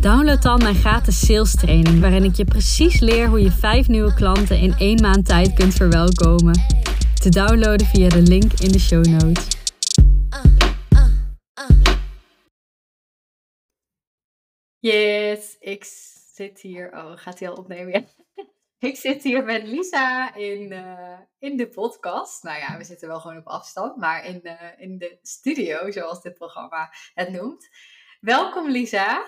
[0.00, 4.14] download dan mijn gratis sales training, waarin ik je precies leer hoe je vijf nieuwe
[4.14, 6.54] klanten in één maand tijd kunt verwelkomen.
[7.14, 9.46] Te downloaden via de link in de show notes.
[14.78, 15.84] Yes, ik
[16.34, 16.92] zit hier.
[16.92, 17.92] Oh, gaat hij al opnemen?
[17.92, 18.04] Ja.
[18.78, 22.42] Ik zit hier met Lisa in, uh, in de podcast.
[22.42, 26.22] Nou ja, we zitten wel gewoon op afstand, maar in, uh, in de studio, zoals
[26.22, 27.68] dit programma het noemt.
[28.20, 29.26] Welkom Lisa.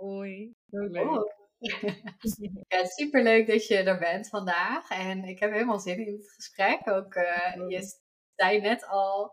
[0.00, 1.36] Hoi, zo leuk.
[2.68, 4.90] Ja, superleuk dat je er bent vandaag.
[4.90, 6.88] En ik heb helemaal zin in het gesprek.
[6.88, 7.98] Ook, uh, je
[8.34, 9.32] zei net al,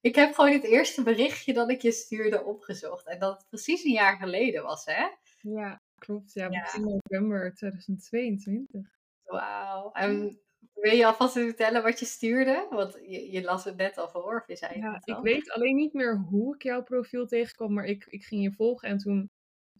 [0.00, 3.06] ik heb gewoon het eerste berichtje dat ik je stuurde opgezocht.
[3.06, 5.06] En dat het precies een jaar geleden was, hè?
[5.40, 6.32] Ja, klopt.
[6.32, 8.80] Ja, begin november 2022.
[9.24, 9.92] Wauw.
[9.92, 10.40] En
[10.80, 12.66] wil je alvast vertellen wat je stuurde?
[12.70, 15.76] Want je, je las het net al voor, of je zei ja, Ik weet alleen
[15.76, 19.30] niet meer hoe ik jouw profiel tegenkwam, maar ik, ik ging je volgen en toen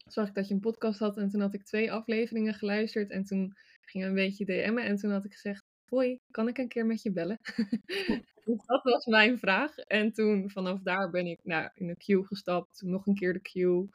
[0.07, 3.23] zag ik dat je een podcast had en toen had ik twee afleveringen geluisterd en
[3.23, 6.67] toen ging je een beetje DM'en en toen had ik gezegd, hoi, kan ik een
[6.67, 7.39] keer met je bellen?
[8.45, 9.77] dus dat was mijn vraag.
[9.77, 13.33] En toen vanaf daar ben ik nou, in de queue gestapt, toen nog een keer
[13.33, 13.89] de queue.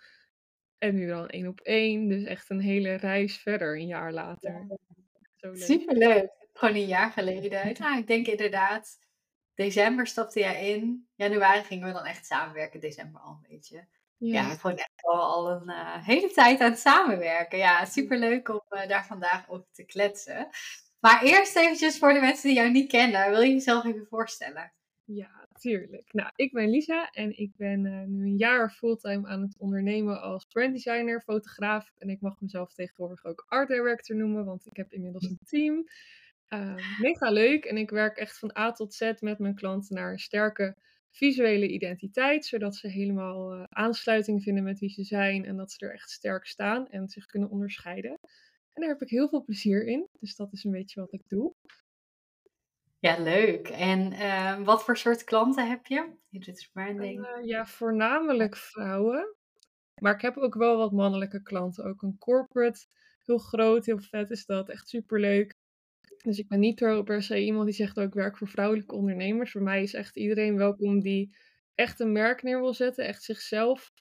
[0.78, 2.08] En nu dan één op één.
[2.08, 4.66] Dus echt een hele reis verder, een jaar later.
[5.38, 5.54] Ja.
[5.54, 6.43] Superleuk.
[6.54, 7.74] Gewoon een jaar geleden.
[7.78, 8.98] Nou, ik denk inderdaad,
[9.54, 11.08] december stapte jij in.
[11.14, 13.86] Januari gingen we dan echt samenwerken, december al een beetje.
[14.16, 17.58] Ja, ja gewoon echt al, al een uh, hele tijd aan het samenwerken.
[17.58, 20.48] Ja, superleuk om uh, daar vandaag over te kletsen.
[21.00, 24.72] Maar eerst eventjes voor de mensen die jou niet kennen, wil je jezelf even voorstellen?
[25.04, 26.12] Ja, tuurlijk.
[26.12, 30.20] Nou, ik ben Lisa en ik ben uh, nu een jaar fulltime aan het ondernemen
[30.20, 31.92] als branddesigner, fotograaf.
[31.98, 35.86] En ik mag mezelf tegenwoordig ook art director noemen, want ik heb inmiddels een team.
[36.54, 40.12] Uh, mega leuk en ik werk echt van A tot Z met mijn klanten naar
[40.12, 40.76] een sterke
[41.10, 45.86] visuele identiteit, zodat ze helemaal uh, aansluiting vinden met wie ze zijn en dat ze
[45.86, 48.18] er echt sterk staan en zich kunnen onderscheiden.
[48.72, 51.22] En daar heb ik heel veel plezier in, dus dat is een beetje wat ik
[51.28, 51.54] doe.
[52.98, 53.68] Ja, leuk.
[53.68, 56.10] En uh, wat voor soort klanten heb je?
[56.30, 57.18] Dit branding.
[57.18, 59.36] Uh, ja, voornamelijk vrouwen.
[60.00, 61.84] Maar ik heb ook wel wat mannelijke klanten.
[61.84, 62.86] Ook een corporate.
[63.24, 64.68] Heel groot, heel vet is dat.
[64.68, 65.54] Echt superleuk.
[66.24, 69.50] Dus ik ben niet per se iemand die zegt dat ik werk voor vrouwelijke ondernemers.
[69.50, 71.36] Voor mij is echt iedereen welkom die
[71.74, 73.06] echt een merk neer wil zetten.
[73.06, 73.92] Echt zichzelf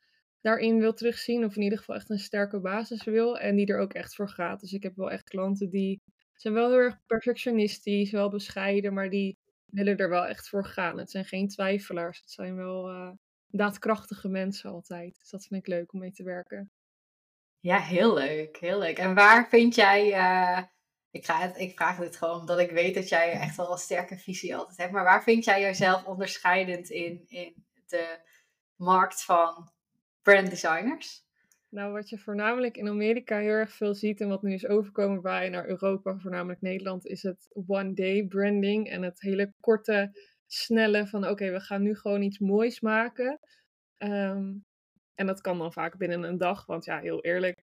[0.41, 1.45] daarin wil terugzien.
[1.45, 3.39] Of in ieder geval echt een sterke basis wil.
[3.39, 4.59] En die er ook echt voor gaat.
[4.59, 6.01] Dus ik heb wel echt klanten die
[6.35, 10.97] zijn wel heel erg perfectionistisch, wel bescheiden, maar die willen er wel echt voor gaan.
[10.97, 13.11] Het zijn geen twijfelaars, het zijn wel uh,
[13.47, 15.17] daadkrachtige mensen altijd.
[15.19, 16.71] Dus dat vind ik leuk om mee te werken.
[17.59, 18.97] Ja, heel leuk, heel leuk.
[18.97, 20.63] En waar vind jij, uh,
[21.13, 24.55] ik, ik vraag dit gewoon omdat ik weet dat jij echt wel een sterke visie
[24.55, 28.19] altijd hebt, maar waar vind jij jezelf onderscheidend in, in de
[28.75, 29.71] markt van
[30.21, 31.21] branddesigners?
[31.69, 35.21] Nou, wat je voornamelijk in Amerika heel erg veel ziet en wat nu is overkomen
[35.21, 41.27] bij naar Europa, voornamelijk Nederland, is het one-day branding en het hele korte, snelle van
[41.27, 43.39] oké, we gaan nu gewoon iets moois maken.
[43.97, 44.65] Um,
[45.15, 47.63] en dat kan dan vaak binnen een dag, want ja, heel eerlijk,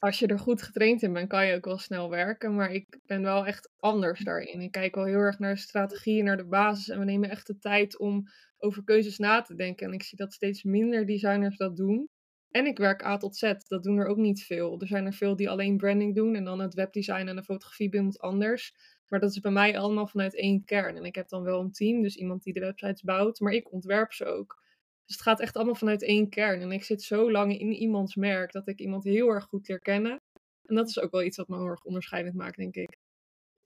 [0.00, 2.54] als je er goed getraind in bent, kan je ook wel snel werken.
[2.54, 4.60] Maar ik ben wel echt anders daarin.
[4.60, 6.88] Ik kijk wel heel erg naar de strategie, naar de basis.
[6.88, 8.28] En we nemen echt de tijd om
[8.58, 9.86] over keuzes na te denken.
[9.86, 12.08] En ik zie dat steeds minder designers dat doen.
[12.50, 13.52] En ik werk A tot Z.
[13.68, 14.80] Dat doen er ook niet veel.
[14.80, 17.88] Er zijn er veel die alleen branding doen en dan het webdesign en de fotografie
[17.88, 18.74] bij iemand anders.
[19.08, 20.96] Maar dat is bij mij allemaal vanuit één kern.
[20.96, 23.72] En ik heb dan wel een team, dus iemand die de websites bouwt, maar ik
[23.72, 24.62] ontwerp ze ook.
[25.10, 26.60] Dus het gaat echt allemaal vanuit één kern.
[26.60, 29.78] En ik zit zo lang in iemands merk dat ik iemand heel erg goed leer
[29.78, 30.20] kennen.
[30.64, 32.96] En dat is ook wel iets wat me heel erg onderscheidend maakt, denk ik.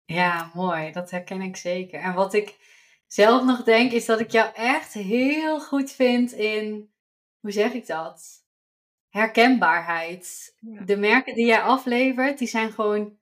[0.05, 0.91] Ja, mooi.
[0.91, 1.99] Dat herken ik zeker.
[1.99, 2.57] En wat ik
[3.07, 6.93] zelf nog denk, is dat ik jou echt heel goed vind in,
[7.39, 8.43] hoe zeg ik dat?
[9.13, 10.55] herkenbaarheid.
[10.59, 13.17] De merken die jij aflevert, die zijn gewoon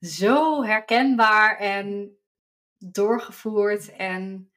[0.00, 2.16] zo herkenbaar en
[2.78, 3.96] doorgevoerd.
[3.96, 4.52] En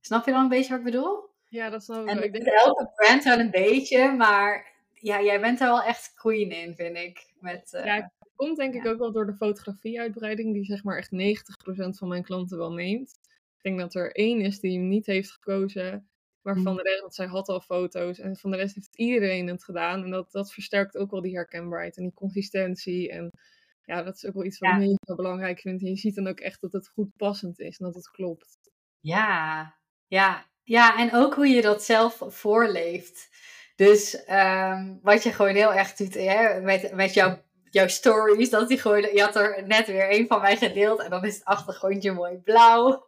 [0.00, 1.27] snap je dan een beetje wat ik bedoel?
[1.48, 2.08] Ja, dat snap ik.
[2.08, 2.46] En ik denk...
[2.46, 6.96] elke brand wel een beetje, maar ja, jij bent er wel echt queen in, vind
[6.96, 7.32] ik.
[7.40, 10.96] Met, uh, ja, het komt denk ik ook wel door de fotografie-uitbreiding, die zeg maar
[10.98, 13.10] echt 90% van mijn klanten wel neemt.
[13.56, 16.08] Ik denk dat er één is die hem niet heeft gekozen
[16.42, 16.64] Maar Mm.
[16.76, 18.18] de rest, want zij had al foto's.
[18.18, 20.02] En van de rest heeft iedereen het gedaan.
[20.04, 23.10] En dat, dat versterkt ook wel die herkenbaarheid en die consistentie.
[23.10, 23.30] En
[23.84, 24.74] ja, dat is ook wel iets wat Ja.
[24.76, 25.80] ik mega belangrijk vind.
[25.80, 28.58] En je ziet dan ook echt dat het goed passend is en dat het klopt.
[29.00, 29.74] Ja,
[30.06, 33.28] ja, ja, en ook hoe je dat zelf voorleeft.
[33.76, 38.68] Dus ehm, wat je gewoon heel erg doet hè, met, met jouw, jouw stories, dat
[38.68, 41.44] die gewoon, je had er net weer een van mij gedeeld en dan is het
[41.44, 43.06] achtergrondje mooi blauw.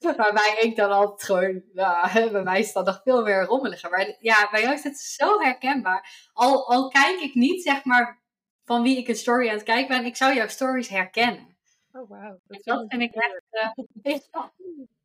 [0.16, 3.90] Waarbij ik dan altijd gewoon, nou, bij mij is dat nog veel meer rommeliger.
[3.90, 6.28] Maar ja, bij jou is het zo herkenbaar.
[6.32, 8.22] Al, al kijk ik niet, zeg maar,
[8.64, 11.56] van wie ik een story aan het kijken ben, ik zou jouw stories herkennen.
[11.92, 12.40] Oh, wauw.
[12.46, 14.18] En dat vind ik echt, eh,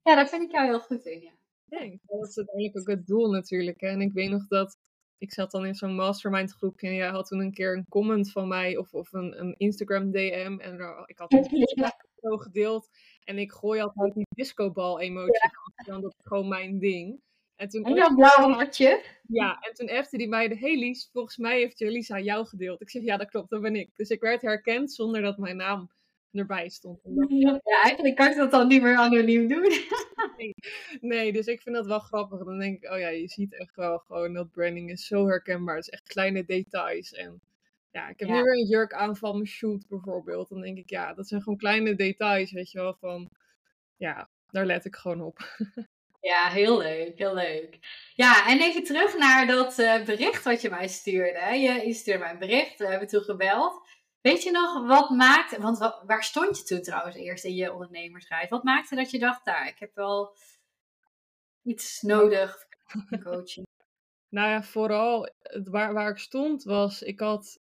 [0.03, 1.41] ja, daar vind ik jou heel goed in, ja.
[1.77, 2.03] Thanks.
[2.05, 3.81] Dat is uiteindelijk ook het doel natuurlijk.
[3.81, 3.87] Hè?
[3.87, 4.77] En ik weet nog dat
[5.17, 8.31] ik zat dan in zo'n mastermind groepje en jij had toen een keer een comment
[8.31, 11.49] van mij of, of een, een Instagram DM en ik had het
[12.21, 12.89] zo gedeeld
[13.23, 15.31] en ik gooi altijd die discobal emoji,
[15.85, 17.21] dan dat is gewoon mijn ding.
[17.55, 19.03] En toen, En jouw blauwe hartje.
[19.27, 22.81] ja, en toen appte die mij de hey Lies, volgens mij heeft Jelisa jou gedeeld.
[22.81, 23.89] Ik zeg ja, dat klopt, dat ben ik.
[23.95, 25.89] Dus ik werd herkend zonder dat mijn naam
[26.33, 26.99] erbij stond.
[27.43, 29.71] Ja, eigenlijk kan ik dat dan niet meer anoniem doen.
[31.01, 32.43] Nee, dus ik vind dat wel grappig.
[32.43, 35.75] Dan denk ik, oh ja, je ziet echt wel gewoon dat branding is zo herkenbaar.
[35.75, 37.13] Het is echt kleine details.
[37.13, 37.41] En
[37.91, 38.35] ja, ik heb Ja.
[38.35, 40.49] nu weer een jurk aan van mijn shoot bijvoorbeeld.
[40.49, 42.95] Dan denk ik, ja, dat zijn gewoon kleine details, weet je wel.
[42.99, 43.29] Van,
[43.97, 45.37] ja, daar let ik gewoon op.
[46.21, 47.79] Ja, heel leuk, heel leuk.
[48.15, 51.39] Ja, en even terug naar dat eh, bericht wat je mij stuurde.
[51.59, 53.81] Je, je stuurde mij een bericht, we hebben toen gebeld.
[54.23, 57.73] Weet je nog wat maakte, want wa- waar stond je toen trouwens eerst in je
[57.73, 58.49] ondernemersreis?
[58.49, 60.35] Wat maakte dat je dacht, daar, ik heb wel
[61.63, 62.67] iets nodig,
[63.23, 63.67] coaching.
[64.29, 65.29] Nou ja, vooral
[65.63, 67.59] waar, waar ik stond was, ik had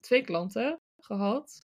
[0.00, 1.66] twee klanten gehad.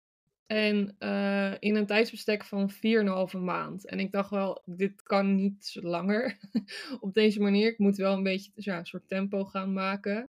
[0.47, 3.87] En eh, in een tijdsbestek van 4,5 maand.
[3.87, 6.39] En ik dacht wel, dit kan niet langer
[7.01, 7.69] op deze manier.
[7.69, 10.29] Ik moet wel een beetje ja, een soort tempo gaan maken.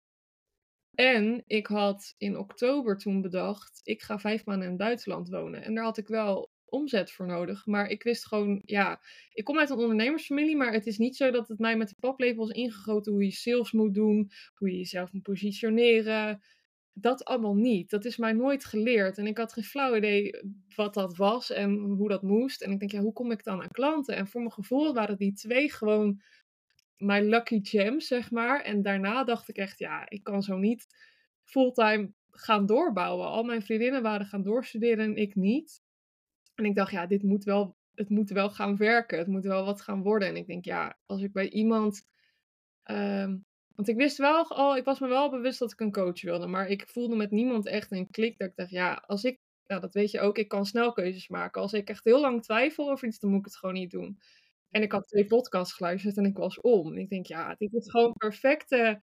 [0.95, 5.63] En ik had in oktober toen bedacht, ik ga vijf maanden in het buitenland wonen.
[5.63, 7.65] En daar had ik wel omzet voor nodig.
[7.65, 9.01] Maar ik wist gewoon, ja,
[9.33, 11.95] ik kom uit een ondernemersfamilie, maar het is niet zo dat het mij met de
[11.99, 16.41] paplepel is ingegoten hoe je sales moet doen, hoe je jezelf moet positioneren.
[16.93, 17.89] Dat allemaal niet.
[17.89, 19.17] Dat is mij nooit geleerd.
[19.17, 20.31] En ik had geen flauw idee
[20.75, 22.61] wat dat was en hoe dat moest.
[22.61, 24.15] En ik denk, ja, hoe kom ik dan aan klanten?
[24.15, 26.21] En voor mijn gevoel waren die twee gewoon
[27.01, 28.61] mijn lucky gems, zeg maar.
[28.61, 30.87] En daarna dacht ik echt, ja, ik kan zo niet
[31.43, 33.27] fulltime gaan doorbouwen.
[33.27, 35.81] Al mijn vriendinnen waren gaan doorstuderen en ik niet.
[36.55, 39.17] En ik dacht, ja, dit moet wel, het moet wel gaan werken.
[39.17, 40.27] Het moet wel wat gaan worden.
[40.27, 42.07] En ik denk, ja, als ik bij iemand.
[42.83, 43.37] ehm,
[43.75, 46.47] want ik wist wel al, ik was me wel bewust dat ik een coach wilde.
[46.47, 48.37] Maar ik voelde met niemand echt een klik.
[48.37, 49.39] Dat ik dacht, ja, als ik.
[49.67, 51.61] Nou, dat weet je ook, ik kan snel keuzes maken.
[51.61, 54.19] Als ik echt heel lang twijfel over iets, dan moet ik het gewoon niet doen.
[54.71, 56.97] En ik had twee podcasts geluisterd en ik was om.
[56.97, 59.01] Ik denk, ja, dit is gewoon perfecte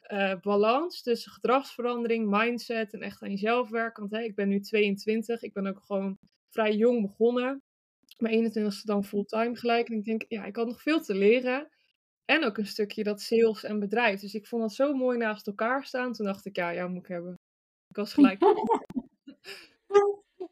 [0.00, 4.00] eh, balans tussen gedragsverandering, mindset en echt aan jezelf werken.
[4.00, 6.18] Want hè, ik ben nu 22, ik ben ook gewoon
[6.48, 7.62] vrij jong begonnen.
[8.18, 9.88] Mijn 21ste dan fulltime gelijk.
[9.88, 11.68] En ik denk, ja, ik had nog veel te leren.
[12.24, 14.20] En ook een stukje dat sales en bedrijf.
[14.20, 16.12] Dus ik vond dat zo mooi naast elkaar staan.
[16.12, 17.34] Toen dacht ik, ja, jou moet ik hebben.
[17.88, 18.40] Ik was gelijk.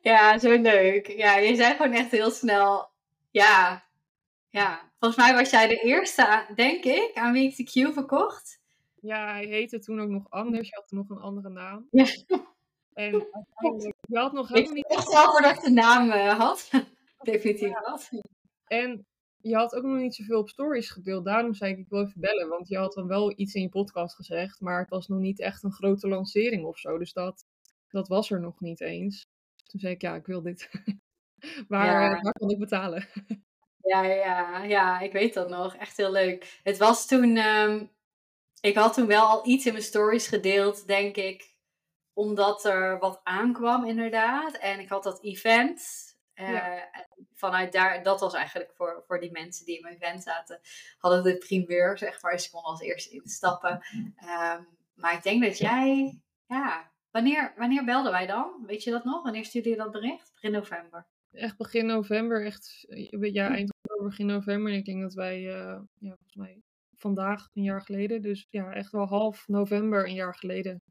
[0.00, 1.06] Ja, zo leuk.
[1.06, 2.91] Ja, je zei gewoon echt heel snel,
[3.31, 3.88] ja,
[4.58, 4.90] ja.
[4.99, 8.60] Volgens mij was jij de eerste, denk ik, aan wie ik de Q verkocht.
[9.00, 10.69] Ja, hij heette toen ook nog anders.
[10.69, 11.87] Je had nog een andere naam.
[11.90, 12.06] Ja.
[12.92, 16.38] En uiteindelijk, je had nog Ik helemaal niet dacht wel voordat ik de naam eh,
[16.38, 16.71] had.
[17.23, 18.11] Definitief had.
[18.66, 19.06] En
[19.37, 21.25] je had ook nog niet zoveel op stories gedeeld.
[21.25, 22.49] Daarom zei ik, ik wil even bellen.
[22.49, 24.61] Want je had dan wel iets in je podcast gezegd.
[24.61, 26.99] Maar het was nog niet echt een grote lancering of zo.
[26.99, 27.44] Dus dat,
[27.88, 29.26] dat was er nog niet eens.
[29.64, 30.71] Toen zei ik, ja, ik wil dit.
[31.68, 32.23] waar, Ja.
[32.23, 33.09] waar kan ik betalen?
[33.88, 35.75] Ja, ja, ja, ik weet dat nog.
[35.76, 36.59] Echt heel leuk.
[36.62, 37.85] Het was toen, ehm,
[38.61, 41.57] ik had toen wel al iets in mijn stories gedeeld, denk ik,
[42.12, 44.57] omdat er wat aankwam inderdaad.
[44.59, 46.07] En ik had dat event.
[46.35, 46.90] eh, Ja.
[46.92, 50.61] en vanuit daar, dat was eigenlijk voor, voor die mensen die in mijn event zaten,
[50.99, 52.33] hadden de primeur, zeg maar.
[52.33, 53.80] Dus ik kon als eerste instappen.
[54.16, 54.62] Ehm,
[54.95, 58.64] maar ik denk dat jij, ja, wanneer, wanneer belden wij dan?
[58.66, 59.23] Weet je dat nog?
[59.23, 60.30] Wanneer stuurde je dat bericht?
[60.35, 61.07] Begin november.
[61.33, 62.47] Echt begin november.
[62.47, 62.85] Echt,
[63.21, 64.73] ja, eind oktober, begin november.
[64.73, 66.62] En ik denk dat wij, eh, ja, volgens mij
[66.97, 68.23] vandaag een jaar geleden.
[68.23, 70.83] Dus ja, echt wel half november een jaar geleden.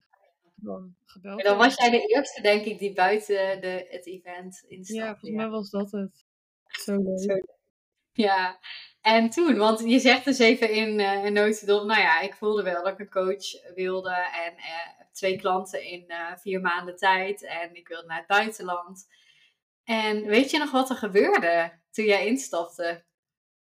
[0.55, 1.39] Dan gebeld.
[1.39, 5.03] En dan was jij de eerste, denk ik, die buiten de, het event instapte.
[5.03, 6.25] Ja, volgens mij was dat het.
[6.67, 7.19] Zo leuk.
[7.19, 7.35] Zo.
[8.11, 8.59] Ja,
[9.01, 12.63] en toen, want je zegt dus even in eh een notendop, nou ja, ik voelde
[12.63, 14.13] wel dat ik een coach wilde
[14.45, 19.07] en eh, twee klanten in vier maanden tijd en ik wilde naar het buitenland.
[19.87, 23.03] En weet je nog wat er gebeurde toen jij instapte?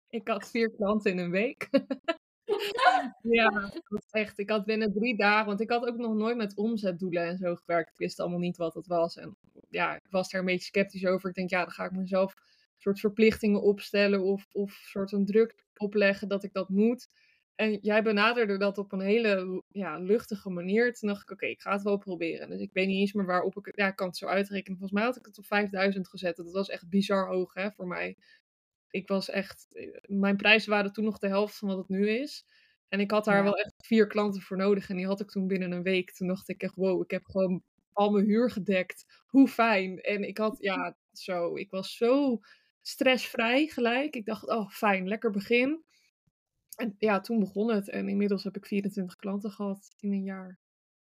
[0.10, 1.70] Ik had vier klanten in een week.
[3.38, 4.40] ja, dat was echt.
[4.40, 7.56] Ik had binnen drie dagen, want ik had ook nog nooit met omzetdoelen en zo
[7.56, 7.90] gewerkt.
[7.90, 9.18] Ik wist allemaal niet wat dat was.
[9.18, 9.38] En
[9.70, 11.30] ja, ik was daar een beetje sceptisch over.
[11.30, 15.26] Ik denk, ja, dan ga ik mezelf een soort verplichtingen opstellen of, of soort een
[15.26, 17.08] druk opleggen dat ik dat moet.
[17.56, 20.94] En jij benaderde dat op een hele ja, luchtige manier.
[20.94, 22.50] Toen dacht ik, oké, ik ga het wel proberen.
[22.50, 24.78] Dus ik weet niet eens meer waarop ik Ja, ik kan het zo uitrekenen.
[24.78, 26.36] Volgens mij had ik het op 5000 gezet.
[26.36, 28.18] Dat was echt bizar hoog hè, voor mij.
[28.90, 29.68] Ik was echt...
[29.70, 32.46] Eh, mijn prijzen waren toen nog de helft van wat het nu is.
[32.88, 34.90] En ik had daar wel echt vier klanten voor nodig.
[34.90, 36.14] En die had ik toen binnen een week.
[36.14, 39.06] Toen dacht ik echt, wow, ik heb gewoon al mijn huur gedekt.
[39.26, 40.02] Hoe fijn.
[40.02, 41.56] En ik had, ja, zo...
[41.56, 42.40] Ik was zo
[42.82, 44.16] stressvrij gelijk.
[44.16, 45.84] Ik dacht, oh, fijn, lekker begin.
[46.76, 47.90] En ja, toen begon het.
[47.90, 50.60] En inmiddels heb ik 24 klanten gehad in een jaar.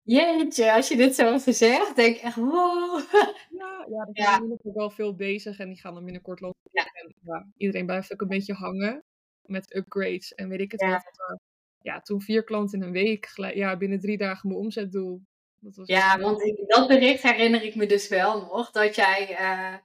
[0.03, 3.01] Jeetje, als je dit zo zegt, denk ik echt wow.
[3.49, 4.55] Ja, ja er zijn ja.
[4.63, 6.69] ook wel veel bezig en die gaan dan binnenkort lopen.
[6.71, 6.83] Ja.
[6.83, 9.03] En, ja, iedereen blijft ook een beetje hangen
[9.41, 11.39] met upgrades en weet ik het wat.
[11.81, 15.21] Ja, toen vier klanten in een week, ja, binnen drie dagen mijn omzetdoel.
[15.59, 19.37] Dat was ja, want ik, dat bericht herinner ik me dus wel nog, dat jij,
[19.39, 19.75] uh,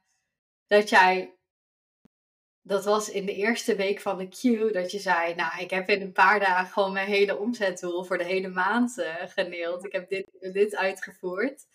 [0.66, 1.36] dat jij
[2.62, 5.88] dat was in de eerste week van de queue dat je zei, nou, ik heb
[5.88, 9.84] in een paar dagen gewoon mijn hele omzetdoel voor de hele maand uh, geneeld.
[9.84, 11.66] Ik heb dit, dit uitgevoerd.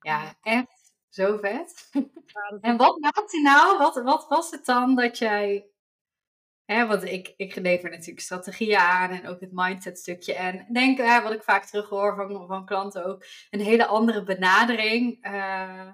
[0.00, 1.90] Ja, echt zo vet.
[2.60, 5.66] en wat maakte nou, wat, wat was het dan dat jij,
[6.64, 10.34] hè, want ik, ik lever natuurlijk strategieën aan en ook het mindset stukje.
[10.34, 15.26] En denk, hè, wat ik vaak terughoor van, van klanten ook, een hele andere benadering.
[15.26, 15.88] Uh,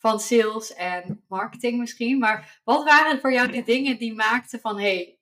[0.00, 2.18] van sales en marketing misschien.
[2.18, 5.18] Maar wat waren voor jou de dingen die maakten van hey,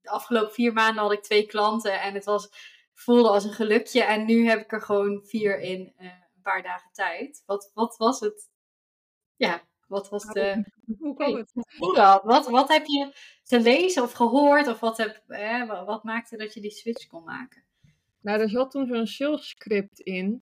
[0.00, 2.48] de afgelopen vier maanden had ik twee klanten en het was,
[2.94, 4.02] voelde als een gelukje.
[4.02, 7.42] En nu heb ik er gewoon vier in uh, een paar dagen tijd.
[7.46, 8.50] Wat, wat was het?
[9.36, 10.64] Ja, wat was de.
[10.98, 11.52] Hoe kwam het?
[12.22, 13.12] Wat, wat heb je
[13.42, 14.68] gelezen of gehoord?
[14.68, 17.64] Of wat, heb, eh, wat maakte dat je die switch kon maken?
[18.20, 20.42] Nou, er zat toen zo'n sales script in.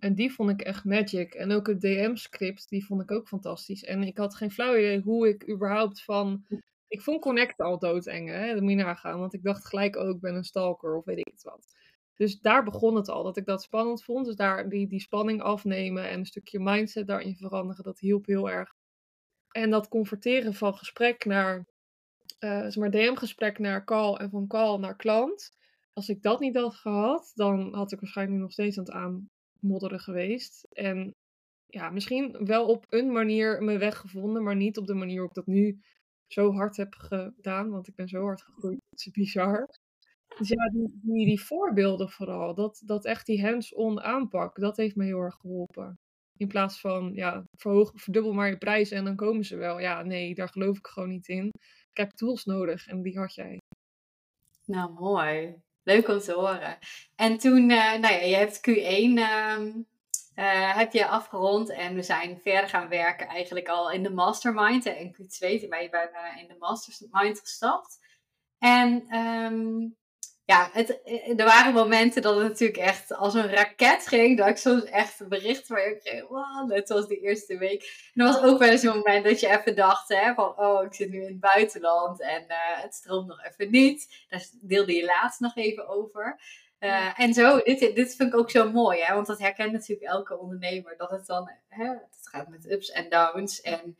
[0.00, 1.34] En die vond ik echt magic.
[1.34, 3.84] En ook het DM-script, die vond ik ook fantastisch.
[3.84, 6.46] En ik had geen flauw idee hoe ik überhaupt van...
[6.88, 8.52] Ik vond Connect al doodeng, hè.
[8.52, 9.18] Dat moet je nagaan.
[9.18, 11.74] Want ik dacht gelijk, oh, ik ben een stalker of weet ik het wat.
[12.14, 14.26] Dus daar begon het al, dat ik dat spannend vond.
[14.26, 18.50] Dus daar die, die spanning afnemen en een stukje mindset daarin veranderen, dat hielp heel
[18.50, 18.74] erg.
[19.50, 21.66] En dat converteren van gesprek naar,
[22.40, 25.56] uh, zeg maar, DM-gesprek naar call en van call naar klant.
[25.92, 29.30] Als ik dat niet had gehad, dan had ik waarschijnlijk nog steeds aan het aan,
[29.62, 30.66] modderen geweest.
[30.70, 31.14] En
[31.66, 35.34] ja, misschien wel op een manier mijn weg gevonden, maar niet op de manier ik
[35.34, 35.80] dat nu
[36.26, 37.70] zo hard heb gedaan.
[37.70, 38.78] Want ik ben zo hard gegroeid.
[38.90, 39.66] Het is bizar.
[40.38, 42.54] Dus ja, die, die, die voorbeelden vooral.
[42.54, 45.98] Dat, dat echt die hands-on aanpak, dat heeft me heel erg geholpen.
[46.36, 49.80] In plaats van, ja, verhoog, verdubbel maar je prijs en dan komen ze wel.
[49.80, 51.46] Ja, nee, daar geloof ik gewoon niet in.
[51.90, 53.58] Ik heb tools nodig en die had jij.
[54.66, 55.56] Nou, mooi.
[55.82, 56.78] Leuk om te horen.
[57.16, 59.74] En toen, uh, nou ja, je hebt Q1 uh,
[60.34, 64.86] uh, heb je afgerond en we zijn verder gaan werken eigenlijk al in de mastermind.
[64.86, 67.98] En Q2 toen ben je bijna in de mastermind gestapt.
[68.58, 69.96] En um,
[70.50, 74.38] ja, het, eh, er waren momenten dat het natuurlijk echt als een raket ging.
[74.38, 76.28] Dat ik soms echt een bericht van je kreeg.
[76.28, 78.10] Wow, net zoals die eerste week.
[78.14, 80.58] En er was ook wel eens een moment dat je even dacht hè, van...
[80.58, 84.24] Oh, ik zit nu in het buitenland en uh, het stroomt nog even niet.
[84.28, 86.40] Daar deelde je laatst nog even over.
[86.80, 89.00] Uh, en zo, dit, dit vind ik ook zo mooi.
[89.00, 90.94] Hè, want dat herkent natuurlijk elke ondernemer.
[90.96, 93.60] Dat het dan, hè, het gaat met ups en downs.
[93.60, 93.96] En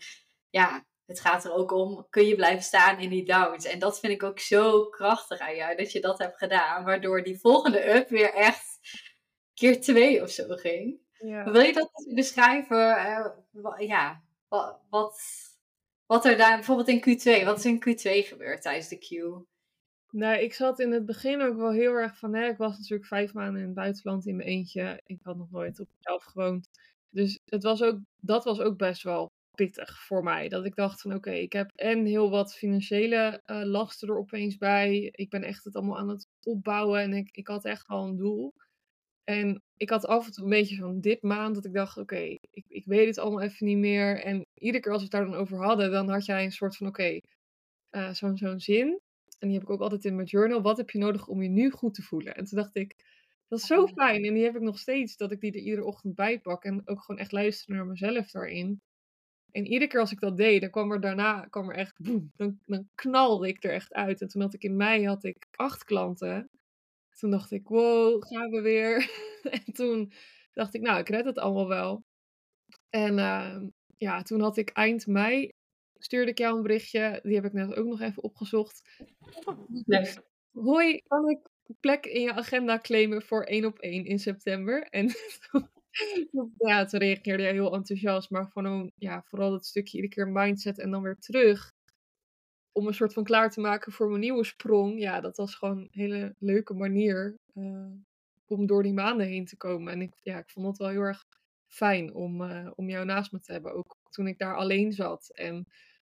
[0.51, 3.65] ja, het gaat er ook om, kun je blijven staan in die downs?
[3.65, 6.85] En dat vind ik ook zo krachtig aan jou, dat je dat hebt gedaan.
[6.85, 8.79] Waardoor die volgende up weer echt
[9.55, 10.99] keer twee of zo ging.
[11.13, 11.51] Ja.
[11.51, 12.79] Wil je dat beschrijven?
[12.79, 15.21] Uh, ja, wat, wat,
[16.07, 19.09] wat, er daar bijvoorbeeld in Q2, wat is in Q2 gebeurd tijdens de Q?
[20.11, 23.09] Nou, ik zat in het begin ook wel heel erg van, hè, ik was natuurlijk
[23.09, 25.01] vijf maanden in het buitenland in mijn eentje.
[25.07, 26.69] Ik had nog nooit op mezelf gewoond.
[27.11, 29.33] Dus het was ook, dat was ook best wel
[29.65, 30.49] pittig voor mij.
[30.49, 34.57] Dat ik dacht van oké, ik heb en heel wat financiële uh, lasten er opeens
[34.57, 35.09] bij.
[35.13, 38.17] Ik ben echt het allemaal aan het opbouwen en ik, ik had echt wel een
[38.17, 38.55] doel.
[39.25, 42.37] En ik had af en toe een beetje van dit maand dat ik dacht oké,
[42.51, 44.23] ik, ik weet het allemaal even niet meer.
[44.23, 46.77] En iedere keer als we het daar dan over hadden, dan had jij een soort
[46.77, 47.21] van oké,
[47.91, 49.01] eh, zo'n zo'n zin.
[49.39, 50.63] En die heb ik ook altijd in mijn journal.
[50.63, 52.35] Wat heb je nodig om je nu goed te voelen?
[52.35, 52.97] En toen dacht ik,
[53.49, 54.25] dat is zo fijn.
[54.25, 56.65] En die heb ik nog steeds, dat ik die er iedere ochtend bij pak.
[56.65, 58.81] En ook gewoon echt luisteren naar mezelf daarin.
[59.53, 62.33] En iedere keer als ik dat deed, dan kwam er daarna kwam er echt boem,
[62.37, 64.21] dan, dan knalde ik er echt uit.
[64.21, 66.51] En toen had ik in mei had ik acht klanten.
[67.19, 69.11] Toen dacht ik, wow, gaan we weer.
[69.67, 70.13] en toen
[70.53, 72.05] dacht ik, nou, ik red het allemaal wel.
[72.91, 73.57] En uh,
[73.97, 75.53] ja, toen had ik eind mei,
[75.99, 77.21] stuurde ik jou een berichtje.
[77.23, 78.83] Die heb ik net ook nog even opgezocht.
[79.85, 80.15] Nee.
[80.53, 81.49] Hoi, kan ik
[81.81, 84.83] plek in je agenda claimen voor één op één in september.
[84.83, 85.07] En
[86.69, 88.31] ja, toen reageerde jij heel enthousiast.
[88.31, 91.73] Maar gewoon, ja, vooral dat stukje iedere keer mindset en dan weer terug.
[92.73, 95.01] Om een soort van klaar te maken voor mijn nieuwe sprong.
[95.01, 97.93] Ja, dat was gewoon een hele leuke manier uh,
[98.47, 99.93] om door die maanden heen te komen.
[99.93, 101.25] En ik, ja, ik vond het wel heel erg
[101.67, 103.73] fijn om, uh, om jou naast me te hebben.
[103.75, 105.31] Ook toen ik daar alleen zat.
[105.35, 105.55] En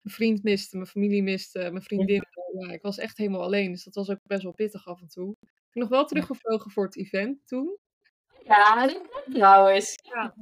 [0.03, 2.25] mijn vriend miste, mijn familie miste, mijn vriendin.
[2.59, 3.73] Ja, ik was echt helemaal alleen.
[3.73, 5.37] Dus dat was ook best wel pittig af en toe.
[5.41, 7.79] Ik ben nog wel teruggevlogen voor het event toen.
[8.45, 9.01] Ja,
[9.33, 9.99] trouwens.
[10.03, 10.35] Ja,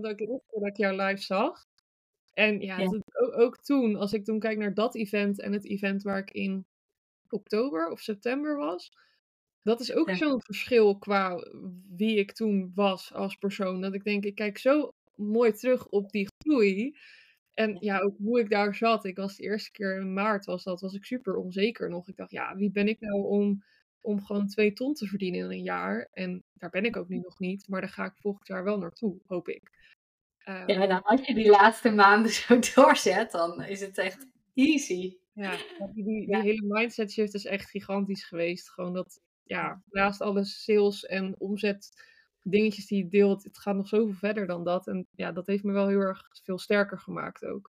[0.00, 1.66] dat ik, dat ik jou live zag.
[2.34, 2.86] En ja, ja.
[2.86, 6.30] ook, ook, toen, als ik toen kijk naar dat event en het event waar ik
[6.30, 6.66] in
[7.28, 8.92] oktober of september was,
[9.62, 10.14] dat is ook ja.
[10.14, 11.44] zo'n verschil qua
[11.96, 13.80] wie ik toen was als persoon.
[13.80, 16.96] Dat ik denk, ik kijk zo mooi terug op die groei.
[17.54, 19.04] En ja, ook hoe ik daar zat.
[19.04, 22.08] Ik was de eerste keer in maart, was dat, was ik super onzeker nog.
[22.08, 23.64] Ik dacht, ja, wie ben ik nou om,
[24.00, 26.08] om gewoon twee ton te verdienen in een jaar?
[26.12, 28.78] En daar ben ik ook nu nog niet, maar daar ga ik volgend jaar wel
[28.78, 29.70] naartoe, hoop ik.
[30.44, 35.16] Uh, ja, nou, als je die laatste maanden zo doorzet, dan is het echt easy.
[35.32, 35.56] Ja,
[35.94, 38.70] die, die hele mindset shift is echt gigantisch geweest.
[38.70, 42.06] Gewoon dat, ja, naast alle sales en omzet
[42.42, 44.86] dingetjes die je deelt, het gaat nog zoveel verder dan dat.
[44.86, 47.70] En ja, dat heeft me wel heel erg veel sterker gemaakt ook.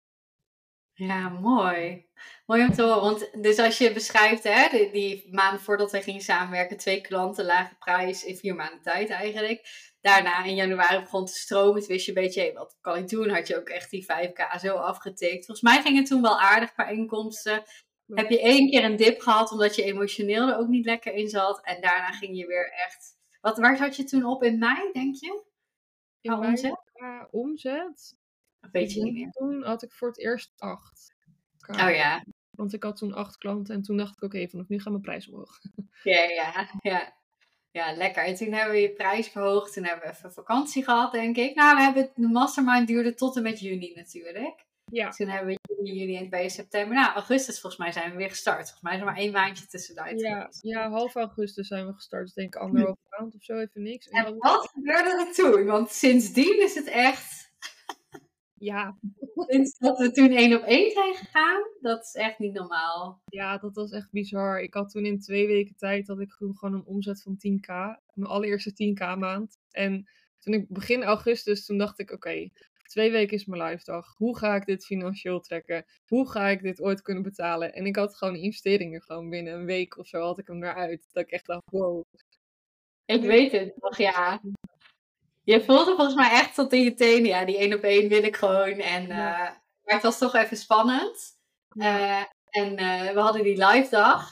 [0.96, 2.06] Ja, mooi.
[2.46, 3.02] Mooi om te horen.
[3.02, 7.46] Want dus als je beschrijft, hè, die, die maanden voordat we gingen samenwerken, twee klanten,
[7.46, 9.62] lage prijs in vier maanden tijd eigenlijk.
[10.02, 11.80] Daarna in januari begon te stromen.
[11.80, 13.30] Toen wist je een beetje, wat kan ik doen?
[13.30, 15.46] Had je ook echt die 5k zo afgetikt.
[15.46, 17.64] Volgens mij ging het toen wel aardig qua inkomsten.
[18.08, 21.30] Heb je één keer een dip gehad omdat je emotioneel er ook niet lekker in
[21.30, 21.62] zat.
[21.64, 25.16] En daarna ging je weer echt wat, waar zat je toen op in mei, denk
[25.16, 25.44] je?
[26.22, 26.82] In omzet?
[27.32, 28.16] Omzet.
[28.72, 29.32] Weet je niet meer.
[29.32, 31.16] Toen had ik voor het eerst acht.
[31.68, 32.24] Oh ja.
[32.50, 34.92] Want ik had toen acht klanten en toen dacht ik, oké, okay, vanaf nu gaan
[34.92, 35.60] mijn prijs omhoog.
[36.04, 37.14] Ja, ja, ja.
[37.72, 38.24] Ja, lekker.
[38.24, 39.74] En toen hebben we je prijs verhoogd.
[39.74, 41.56] Toen hebben we even vakantie gehad, denk ik.
[41.56, 44.66] Nou, we hebben de mastermind duurde tot en met juni natuurlijk.
[44.86, 45.10] Ja.
[45.10, 46.96] Toen hebben we juni, juli en bij september.
[46.96, 48.58] Nou, augustus volgens mij zijn we weer gestart.
[48.58, 50.20] Volgens mij is er maar één maandje tussenuit.
[50.20, 52.24] Ja, ja half augustus zijn we gestart.
[52.24, 54.08] Dus denk ik anderhalf maand of zo, even niks.
[54.08, 55.66] En, en wat gebeurde er toen?
[55.66, 57.43] Want sindsdien is het echt...
[58.64, 58.98] Ja.
[59.48, 63.22] Sinds dat we toen één op één zijn gegaan, dat is echt niet normaal.
[63.26, 64.62] Ja, dat was echt bizar.
[64.62, 67.68] Ik had toen in twee weken tijd, dat ik gewoon een omzet van 10k.
[68.14, 69.58] Mijn allereerste 10k maand.
[69.72, 72.50] En toen ik begin augustus, toen dacht ik, oké,
[72.94, 74.14] Twee weken is mijn live dag.
[74.18, 75.86] Hoe ga ik dit financieel trekken?
[76.06, 77.74] Hoe ga ik dit ooit kunnen betalen?
[77.74, 81.10] En ik had gewoon investeringen gewoon binnen een week of zo had ik hem eruit.
[81.12, 82.04] Dat ik echt dacht, wow.
[83.06, 84.42] Ik weet het nog, ja.
[85.44, 87.26] Je voelde volgens mij echt tot in je tenen.
[87.26, 88.80] Ja, die één op één wil ik gewoon.
[88.80, 89.54] En, uh, maar
[89.84, 91.38] het was toch even spannend.
[91.74, 94.32] Uh, en uh, we hadden die live dag.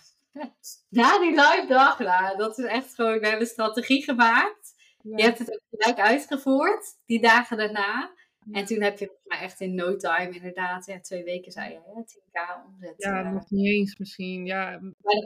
[0.89, 4.73] Na die live dag, nou, dat is echt gewoon, we hebben strategie gemaakt.
[5.01, 8.11] Je hebt het ook gelijk uitgevoerd, die dagen daarna.
[8.51, 11.79] En toen heb je mij echt in no time inderdaad, ja, twee weken zei je,
[11.79, 12.93] 10k omzet.
[12.97, 14.45] Ja, uh, nog niet eens misschien.
[14.45, 14.79] Ja.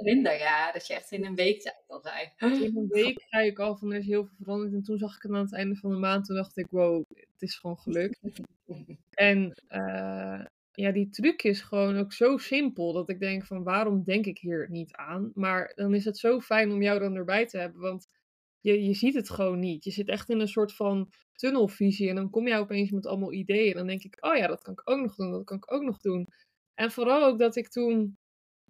[0.03, 0.71] Minder, ja.
[0.71, 2.31] Dat je echt in een week tijd al zei.
[2.63, 4.73] In een week zei ik al van er is heel veel veranderd.
[4.73, 6.25] En toen zag ik het aan het einde van de maand.
[6.25, 8.19] Toen dacht ik, wow, het is gewoon gelukt.
[9.09, 12.93] en uh, ja, die truc is gewoon ook zo simpel.
[12.93, 15.31] Dat ik denk van waarom denk ik hier niet aan?
[15.33, 17.81] Maar dan is het zo fijn om jou dan erbij te hebben.
[17.81, 18.07] Want
[18.59, 19.83] je, je ziet het gewoon niet.
[19.83, 22.09] Je zit echt in een soort van tunnelvisie.
[22.09, 23.71] En dan kom je opeens met allemaal ideeën.
[23.71, 25.31] En dan denk ik, oh ja, dat kan ik ook nog doen.
[25.31, 26.27] Dat kan ik ook nog doen.
[26.73, 28.17] En vooral ook dat ik toen,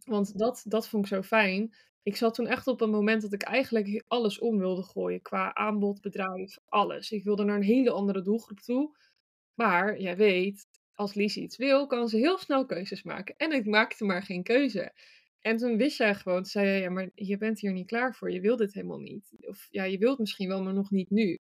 [0.05, 1.75] want dat, dat vond ik zo fijn.
[2.03, 5.21] Ik zat toen echt op een moment dat ik eigenlijk alles om wilde gooien.
[5.21, 7.11] Qua aanbod, bedrijf, alles.
[7.11, 8.97] Ik wilde naar een hele andere doelgroep toe.
[9.53, 13.35] Maar jij weet, als Lies iets wil, kan ze heel snel keuzes maken.
[13.37, 14.93] En ik maakte maar geen keuze.
[15.39, 18.31] En toen wist jij gewoon, zei je, ja, maar je bent hier niet klaar voor.
[18.31, 19.35] Je wilt dit helemaal niet.
[19.39, 21.39] Of ja, je wilt misschien wel, maar nog niet nu.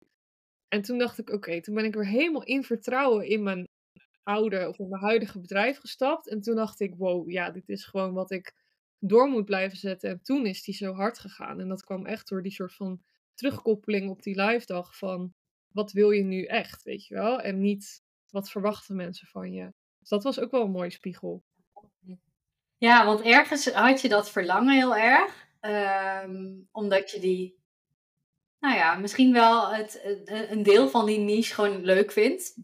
[0.73, 3.67] En toen dacht ik, oké, toen ben ik weer helemaal in vertrouwen in mijn
[4.23, 6.29] oude of in mijn huidige bedrijf gestapt.
[6.29, 8.55] En toen dacht ik, wow, ja, dit is gewoon wat ik
[8.99, 10.09] door moet blijven zetten.
[10.09, 11.59] En toen is die zo hard gegaan.
[11.59, 13.01] En dat kwam echt door die soort van
[13.33, 15.33] terugkoppeling op die live dag van,
[15.67, 17.39] wat wil je nu echt, weet je wel?
[17.39, 19.73] En niet, wat verwachten mensen van je?
[19.99, 21.43] Dus dat was ook wel een mooie spiegel.
[22.77, 25.47] Ja, want ergens had je dat verlangen heel erg.
[25.61, 27.62] Um, omdat je die,
[28.63, 32.55] nou ja, misschien wel het, een deel van die niche gewoon leuk vindt.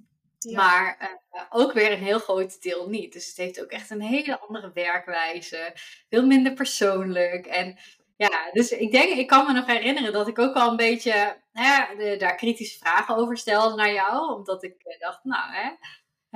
[0.53, 3.13] Maar uh, ook weer een heel groot deel niet.
[3.13, 5.71] Dus het heeft ook echt een hele andere werkwijze.
[6.09, 7.45] Veel minder persoonlijk.
[7.45, 7.77] En
[8.17, 11.37] ja, dus ik denk, ik kan me nog herinneren dat ik ook al een beetje
[11.51, 14.33] hè, de, daar kritische vragen over stelde naar jou.
[14.33, 15.71] Omdat ik dacht, nou hè,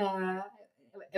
[0.04, 0.42] uh,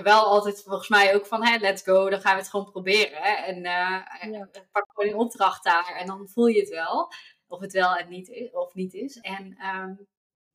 [0.04, 3.22] wel altijd volgens mij ook van, hè, let's go, dan gaan we het gewoon proberen.
[3.22, 3.34] Hè?
[3.34, 7.12] En uh, pak gewoon een opdracht daar en dan voel je het wel.
[7.48, 9.18] Of het wel en niet is, of niet is.
[9.18, 10.08] En, um,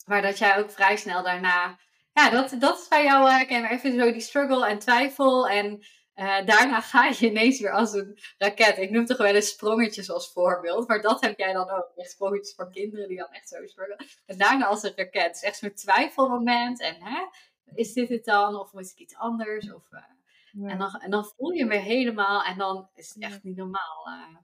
[0.06, 1.78] maar dat jij ook vrij snel daarna,
[2.12, 5.82] ja, dat, dat is bij jou uh, even zo die struggle en twijfel en
[6.20, 8.78] uh, daarna ga je ineens weer als een raket.
[8.78, 10.88] Ik noem toch wel eens sprongetjes als voorbeeld.
[10.88, 11.92] Maar dat heb jij dan ook.
[11.96, 14.06] Echt sprongetjes voor kinderen die dan echt zo springen.
[14.26, 15.22] En daarna als een raket.
[15.22, 16.80] Het is echt zo'n twijfelmoment.
[16.80, 17.26] En hè,
[17.74, 18.56] is dit het dan?
[18.56, 19.72] Of moet ik iets anders?
[19.72, 22.42] Of, uh, en, dan, en dan voel je weer helemaal.
[22.44, 24.06] En dan is het echt niet normaal.
[24.06, 24.36] Uh,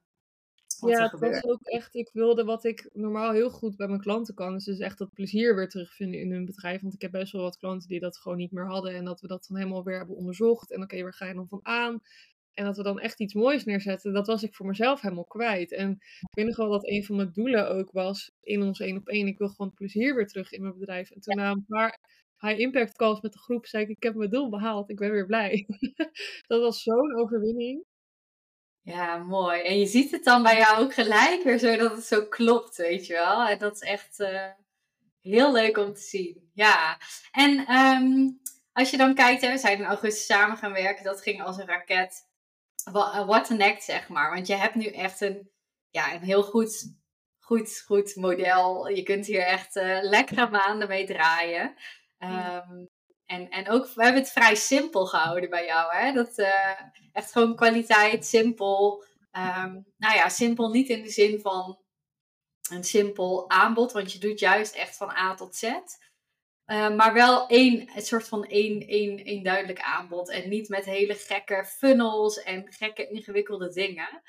[0.81, 4.35] ja, het was ook echt, ik wilde wat ik normaal heel goed bij mijn klanten
[4.35, 6.81] kan, is dus echt dat plezier weer terugvinden in hun bedrijf.
[6.81, 9.21] Want ik heb best wel wat klanten die dat gewoon niet meer hadden en dat
[9.21, 10.71] we dat dan helemaal weer hebben onderzocht.
[10.71, 12.01] En oké, okay, waar ga je dan van aan?
[12.55, 15.73] En dat we dan echt iets moois neerzetten, dat was ik voor mezelf helemaal kwijt.
[15.73, 18.97] En ik weet nog wel dat een van mijn doelen ook was in ons één
[18.97, 19.27] op één.
[19.27, 21.11] Ik wil gewoon plezier weer terug in mijn bedrijf.
[21.11, 21.99] En toen na een paar
[22.39, 25.11] high impact calls met de groep zei ik, ik heb mijn doel behaald, ik ben
[25.11, 25.67] weer blij.
[26.49, 27.85] dat was zo'n overwinning.
[28.87, 29.63] Ja, mooi.
[29.63, 32.77] En je ziet het dan bij jou ook gelijk weer zo dat het zo klopt,
[32.77, 33.47] weet je wel.
[33.47, 34.51] En dat is echt uh,
[35.21, 36.51] heel leuk om te zien.
[36.55, 36.99] Ja.
[37.31, 38.41] En um,
[38.73, 41.05] als je dan kijkt, hè, we zijn in augustus samen gaan werken.
[41.05, 42.29] Dat ging als een raket.
[42.93, 44.35] What the next, zeg maar.
[44.35, 45.51] Want je hebt nu echt een,
[45.91, 46.95] ja, een heel goed,
[47.39, 48.89] goed, goed model.
[48.89, 51.75] Je kunt hier echt uh, lekkere maanden mee draaien.
[52.19, 52.89] Um,
[53.27, 55.97] en, en ook, we hebben het vrij simpel gehouden bij jou.
[55.97, 56.13] Hè?
[56.13, 56.81] Dat, uh,
[57.13, 59.05] echt gewoon kwaliteit, simpel.
[59.33, 61.79] Um, nou ja, simpel niet in de zin van
[62.71, 65.63] een simpel aanbod, want je doet juist echt van A tot Z.
[66.67, 70.31] Uh, maar wel één, een soort van één, één, één duidelijk aanbod.
[70.31, 74.23] En niet met hele gekke funnels en gekke ingewikkelde dingen.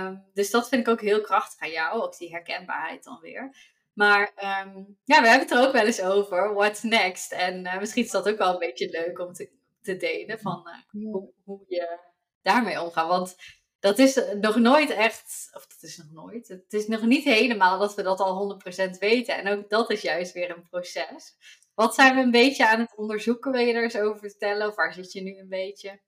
[0.00, 3.56] Um, dus dat vind ik ook heel krachtig aan jou, ook die herkenbaarheid dan weer.
[3.92, 4.32] Maar
[4.66, 6.54] um, ja, we hebben het er ook wel eens over.
[6.54, 7.32] What's next?
[7.32, 9.50] En uh, misschien is dat ook wel een beetje leuk om te,
[9.82, 11.98] te delen van uh, hoe, hoe, je
[12.42, 13.08] daarmee omgaat.
[13.08, 13.36] Want
[13.78, 17.78] dat is nog nooit echt, of dat is nog nooit, het is nog niet helemaal
[17.78, 19.36] dat we dat al 100% weten.
[19.36, 21.36] En ook dat is juist weer een proces.
[21.74, 23.52] Wat zijn we een beetje aan het onderzoeken?
[23.52, 24.68] Wil je er eens over vertellen?
[24.68, 26.00] Of waar zit je nu een beetje?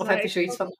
[0.00, 0.76] Of heb je zoiets van.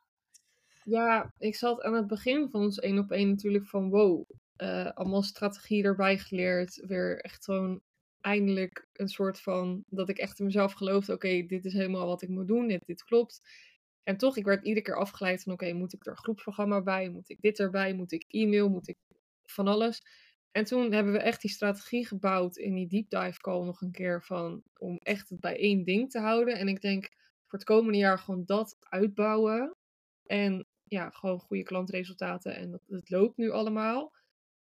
[0.85, 4.30] Ja, ik zat aan het begin van ons één op één natuurlijk van wow,
[4.62, 6.84] uh, allemaal strategie erbij geleerd.
[6.86, 7.80] Weer echt gewoon
[8.20, 12.22] eindelijk een soort van dat ik echt in mezelf geloofde: oké, dit is helemaal wat
[12.22, 13.40] ik moet doen, dit, dit klopt.
[14.02, 17.08] En toch, ik werd iedere keer afgeleid van: oké, moet ik er een groepsprogramma bij?
[17.08, 17.94] Moet ik dit erbij?
[17.94, 18.68] Moet ik e-mail?
[18.68, 18.98] Moet ik
[19.44, 20.02] van alles?
[20.50, 23.92] En toen hebben we echt die strategie gebouwd in die deep dive call nog een
[23.92, 26.58] keer van om echt het bij één ding te houden.
[26.58, 27.08] En ik denk
[27.46, 29.76] voor het komende jaar gewoon dat uitbouwen.
[30.26, 32.56] En ja, gewoon goede klantresultaten.
[32.56, 34.12] En het loopt nu allemaal.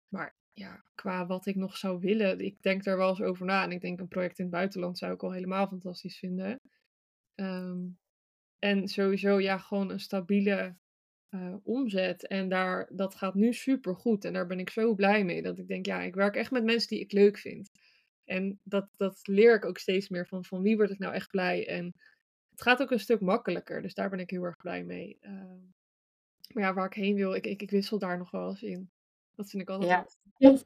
[0.07, 3.63] Maar ja, qua wat ik nog zou willen, ik denk daar wel eens over na.
[3.63, 6.61] En ik denk een project in het buitenland zou ik al helemaal fantastisch vinden.
[7.35, 7.97] Um,
[8.59, 10.75] en sowieso, ja, gewoon een stabiele
[11.29, 12.27] uh, omzet.
[12.27, 14.25] En daar, dat gaat nu super goed.
[14.25, 15.41] En daar ben ik zo blij mee.
[15.41, 17.71] Dat ik denk, ja, ik werk echt met mensen die ik leuk vind.
[18.23, 21.29] En dat, dat leer ik ook steeds meer van, van wie word ik nou echt
[21.29, 21.67] blij.
[21.67, 21.85] En
[22.49, 23.81] het gaat ook een stuk makkelijker.
[23.81, 25.17] Dus daar ben ik heel erg blij mee.
[25.21, 25.31] Uh,
[26.53, 28.91] maar ja, waar ik heen wil, ik, ik, ik wissel daar nog wel eens in.
[29.37, 30.17] Dat vind ik altijd.
[30.37, 30.49] Ja.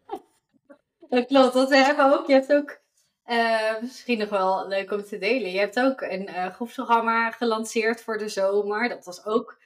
[1.10, 1.54] dat klopt.
[1.54, 2.28] Dat we hebben ook.
[2.28, 2.80] Je hebt ook.
[3.26, 5.52] Uh, misschien nog wel leuk om te delen.
[5.52, 8.90] Je hebt ook een uh, groepsprogramma gelanceerd voor de zomer.
[8.90, 9.58] Dat was ook.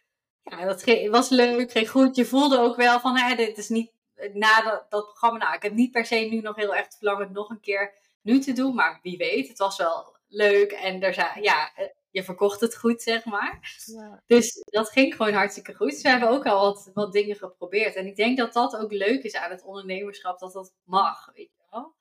[0.44, 2.16] Ja, dat was leuk, ging goed.
[2.16, 3.92] Je voelde ook wel van, hè, dit is niet
[4.34, 5.38] na dat, dat programma.
[5.38, 8.40] Nou, ik heb niet per se nu nog heel erg verlangen nog een keer nu
[8.40, 8.76] te doen.
[8.76, 10.72] Maar wie weet, het was wel leuk.
[10.72, 11.72] En er zijn, ja,
[12.16, 13.82] je verkocht het goed, zeg maar.
[13.86, 14.24] Ja.
[14.26, 15.90] Dus dat ging gewoon hartstikke goed.
[15.90, 17.96] Dus we hebben ook al wat, wat dingen geprobeerd.
[17.96, 21.52] En ik denk dat dat ook leuk is aan het ondernemerschap, dat dat mag, weet
[21.56, 21.96] je wel.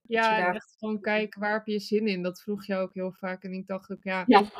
[0.00, 0.54] Ja, daar...
[0.54, 2.22] echt gewoon kijken, waar heb je zin in?
[2.22, 3.42] Dat vroeg je ook heel vaak.
[3.42, 4.50] En ik dacht ook, ja, ja.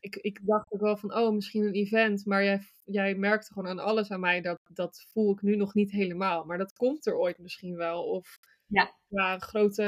[0.00, 2.26] Ik, ik dacht ook wel van, oh, misschien een event.
[2.26, 5.74] Maar jij, jij merkte gewoon aan alles aan mij, dat, dat voel ik nu nog
[5.74, 6.44] niet helemaal.
[6.44, 8.04] Maar dat komt er ooit misschien wel.
[8.04, 8.94] Of ja.
[9.08, 9.84] een grote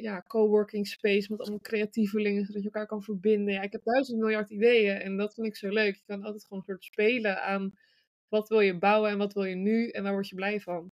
[0.00, 3.54] ja, coworking space met allemaal creatievelingen, zodat je elkaar kan verbinden.
[3.54, 5.94] Ja, ik heb duizend miljard ideeën en dat vind ik zo leuk.
[5.94, 7.78] Je kan altijd gewoon een soort spelen aan
[8.28, 10.92] wat wil je bouwen en wat wil je nu en waar word je blij van.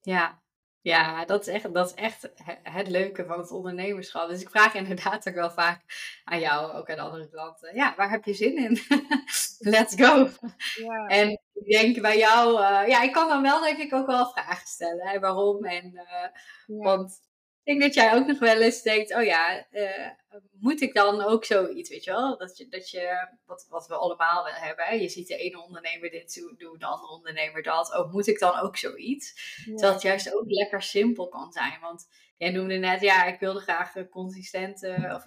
[0.00, 0.41] Ja,
[0.82, 2.30] ja, dat is, echt, dat is echt
[2.62, 4.28] het leuke van het ondernemerschap.
[4.28, 5.80] Dus ik vraag inderdaad ook wel vaak
[6.24, 7.74] aan jou, ook aan andere klanten.
[7.74, 8.78] Ja, waar heb je zin in?
[9.74, 10.28] Let's go.
[10.74, 11.06] Ja.
[11.06, 14.30] En ik denk bij jou, uh, ja, ik kan dan wel denk ik ook wel
[14.30, 15.06] vragen stellen.
[15.06, 15.64] Hè, waarom?
[15.64, 16.28] En, uh,
[16.66, 17.20] Want
[17.64, 20.10] ik denk dat jij ook nog wel eens denkt, oh ja, uh,
[20.50, 22.38] moet ik dan ook zoiets, weet je wel?
[22.38, 25.00] Dat je, dat je wat, wat we allemaal wel hebben.
[25.00, 27.94] Je ziet de ene ondernemer dit doen, de andere ondernemer dat.
[27.96, 29.32] Oh, moet ik dan ook zoiets?
[29.56, 29.64] Ja.
[29.64, 31.80] Terwijl het juist ook lekker simpel kan zijn.
[31.80, 35.24] Want jij noemde net, ja, ik wilde graag een consistente of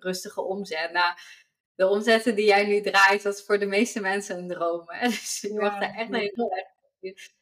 [0.00, 0.92] rustige omzet.
[0.92, 1.14] Nou,
[1.74, 4.84] de omzetten die jij nu draait, dat is voor de meeste mensen een droom.
[4.86, 5.08] Hè?
[5.16, 6.74] Dus je mag daar echt heel erg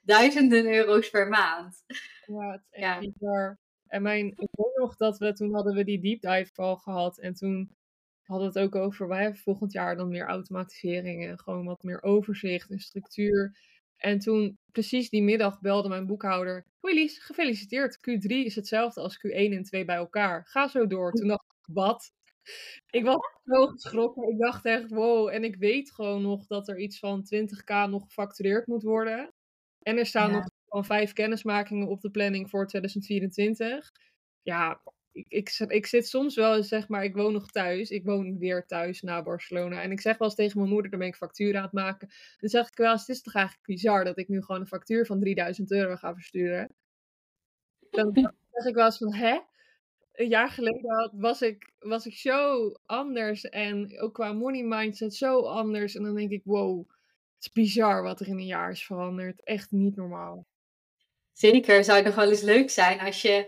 [0.01, 1.85] duizenden euro's per maand.
[2.27, 3.63] Ja, het is echt bizar.
[3.95, 7.19] En mijn, ik weet nog dat we, toen hadden we die deep dive call gehad.
[7.19, 7.71] En toen
[8.23, 11.83] hadden we het ook over, wij hebben volgend jaar dan meer automatisering en gewoon wat
[11.83, 13.59] meer overzicht en structuur.
[13.97, 16.67] En toen, precies die middag, belde mijn boekhouder.
[16.81, 17.99] Hoi Lies, gefeliciteerd.
[17.99, 20.45] Q3 is hetzelfde als Q1 en 2 bij elkaar.
[20.47, 21.13] Ga zo door.
[21.13, 22.13] Toen dacht ik, wat?
[22.91, 24.29] Ik was zo geschrokken.
[24.29, 25.29] Ik dacht echt, wow.
[25.29, 29.33] En ik weet gewoon nog dat er iets van 20k nog gefactureerd moet worden.
[29.83, 33.93] En er staan nog van vijf kennismakingen op de planning voor 2024.
[34.43, 34.81] Ja,
[35.13, 37.91] ik, ik, ik, zit soms wel eens, zeg maar, ik woon nog thuis.
[37.91, 39.83] Ik woon weer thuis na Barcelona.
[39.83, 42.09] En ik zeg wel eens tegen mijn moeder, dan ben ik factuur aan het maken.
[42.39, 44.67] Dan zeg ik wel eens, het is toch eigenlijk bizar dat ik nu gewoon een
[44.67, 46.75] factuur van 3000 euro ga versturen.
[47.91, 48.13] Dan
[48.53, 49.39] zeg ik wel eens van, hè?
[50.13, 53.49] Een jaar geleden was ik, was ik zo anders.
[53.49, 55.95] En ook qua money mindset zo anders.
[55.95, 56.89] En dan denk ik, wow,
[57.35, 59.43] het is bizar wat er in een jaar is veranderd.
[59.43, 60.47] Echt niet normaal.
[61.35, 63.47] Zeker, zou het nog wel eens leuk zijn als je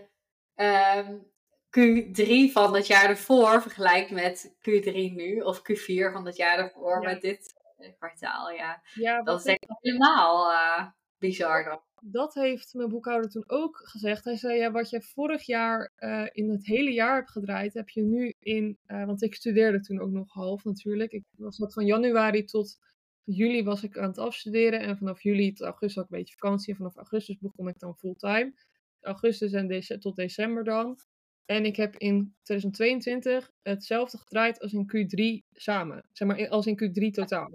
[0.55, 1.31] um,
[1.79, 6.99] Q3 van het jaar ervoor vergelijkt met Q3 nu, of Q4 van het jaar ervoor
[6.99, 8.51] met dit eh, kwartaal.
[8.51, 11.81] Ja, ja dat is denk ik helemaal uh, bizar dan.
[12.01, 14.23] Dat heeft mijn boekhouder toen ook gezegd.
[14.23, 17.89] Hij zei, ja, wat je vorig jaar uh, in het hele jaar hebt gedraaid, heb
[17.89, 21.11] je nu in, uh, want ik studeerde toen ook nog half natuurlijk.
[21.11, 22.77] Ik was dat van januari tot
[23.27, 26.37] juli was ik aan het afstuderen en vanaf juli tot augustus had ik een beetje
[26.37, 26.69] vakantie.
[26.69, 28.53] En vanaf augustus begon ik dan fulltime.
[29.01, 30.99] Augustus en dece tot december dan.
[31.45, 36.03] En ik heb in 2022 hetzelfde gedraaid als in Q3 samen.
[36.11, 37.51] Zeg maar als in Q3 totaal.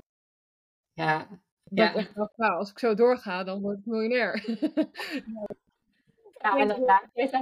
[0.92, 1.28] Ja.
[1.64, 1.94] ja.
[1.94, 4.44] Ik dacht, nou, als ik zo doorga, dan word ik miljonair.
[6.38, 7.00] ja, en dan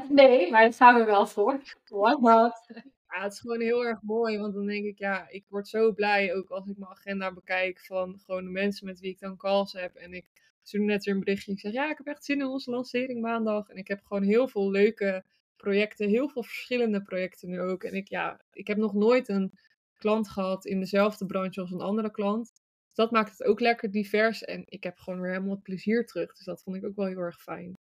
[0.08, 1.60] nee, maar dat gaan we wel voor.
[1.88, 2.66] What?
[3.11, 5.92] Ja, het is gewoon heel erg mooi, want dan denk ik, ja, ik word zo
[5.92, 9.37] blij ook als ik mijn agenda bekijk van gewoon de mensen met wie ik dan
[9.37, 9.94] calls heb.
[9.94, 10.31] En ik
[10.62, 11.53] stuur net weer een berichtje.
[11.53, 13.68] Ik zeg, ja, ik heb echt zin in onze lancering maandag.
[13.68, 15.25] En ik heb gewoon heel veel leuke
[15.57, 17.85] projecten, heel veel verschillende projecten nu ook.
[17.85, 19.53] En ik, ja, ik heb nog nooit een
[19.96, 22.53] klant gehad in dezelfde branche als een andere klant.
[22.87, 24.44] Dus dat maakt het ook lekker divers.
[24.44, 26.37] En ik heb gewoon weer helemaal het plezier terug.
[26.37, 27.79] Dus dat vond ik ook wel heel erg fijn.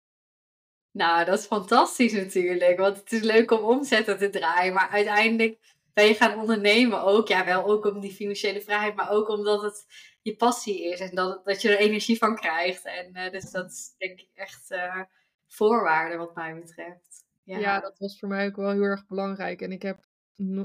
[0.95, 2.79] Nou, dat is fantastisch natuurlijk.
[2.79, 4.73] Want het is leuk om omzetten te draaien.
[4.73, 5.59] Maar uiteindelijk
[5.93, 7.27] ben je gaan ondernemen ook.
[7.27, 8.95] Ja, wel ook om die financiële vrijheid.
[8.95, 9.85] Maar ook omdat het
[10.21, 10.99] je passie is.
[10.99, 12.85] En dat, dat je er energie van krijgt.
[12.85, 15.01] En uh, dus dat is denk ik echt uh,
[15.47, 17.25] voorwaarde wat mij betreft.
[17.43, 17.57] Ja.
[17.57, 17.79] ja.
[17.79, 19.61] dat was voor mij ook wel heel erg belangrijk.
[19.61, 20.05] En ik heb,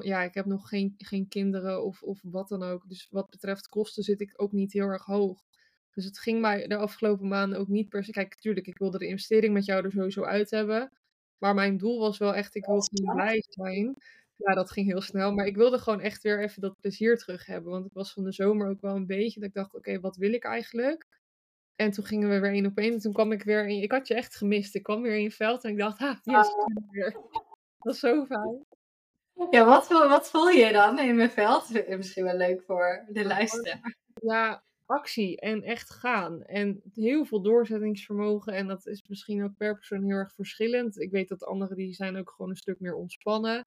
[0.00, 2.88] ja, ik heb nog geen, geen kinderen of, of wat dan ook.
[2.88, 5.49] Dus wat betreft kosten zit ik ook niet heel erg hoog.
[5.90, 8.10] Dus het ging mij de afgelopen maanden ook niet per se.
[8.10, 10.92] Kijk, natuurlijk, ik wilde de investering met jou er sowieso uit hebben.
[11.38, 13.96] Maar mijn doel was wel echt, ik wil gewoon blij zijn.
[14.36, 15.32] Ja, dat ging heel snel.
[15.32, 17.70] Maar ik wilde gewoon echt weer even dat plezier terug hebben.
[17.70, 20.16] Want ik was van de zomer ook wel een beetje dat ik dacht, oké, wat
[20.16, 21.06] wil ik eigenlijk?
[21.76, 22.92] En toen gingen we weer één op één.
[22.92, 23.82] En toen kwam ik weer in.
[23.82, 24.74] Ik had je echt gemist.
[24.74, 26.48] Ik kwam weer in je veld en ik dacht, ah, yes,
[26.90, 27.16] weer.
[27.78, 28.66] Dat is zo fijn.
[29.50, 31.88] Ja, wat, wat voel je dan in mijn veld?
[31.88, 33.96] Misschien wel leuk voor de luisteraar.
[34.14, 36.42] Ja, actie en echt gaan.
[36.42, 38.52] En heel veel doorzettingsvermogen.
[38.52, 41.00] En dat is misschien ook per persoon heel erg verschillend.
[41.00, 43.66] Ik weet dat anderen die zijn ook gewoon een stuk meer ontspannen.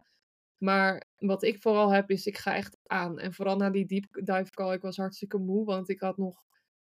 [0.57, 3.19] Maar wat ik vooral heb is, ik ga echt aan.
[3.19, 5.65] En vooral na die deep dive call, ik was hartstikke moe.
[5.65, 6.43] Want ik had nog,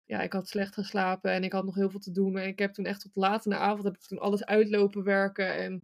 [0.04, 2.36] ja, ik had slecht geslapen en ik had nog heel veel te doen.
[2.38, 5.04] En ik heb toen echt tot laat in de avond, heb ik toen alles uitlopen
[5.04, 5.56] werken.
[5.56, 5.82] En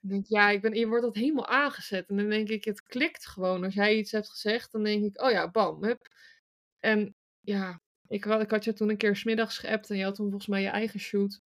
[0.00, 2.08] denk, ja, ik ben, je wordt dat helemaal aangezet.
[2.08, 3.64] En dan denk ik, het klikt gewoon.
[3.64, 6.08] Als jij iets hebt gezegd, dan denk ik, oh ja, bam, hup.
[6.78, 7.14] En
[7.50, 10.28] ja, ik had, ik had je toen een keer smiddags geappt en je had toen
[10.28, 11.40] volgens mij je eigen shoot.